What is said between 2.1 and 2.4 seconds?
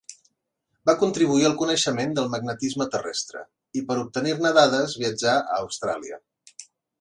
del